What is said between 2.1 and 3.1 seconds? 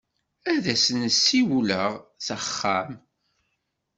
s axxam.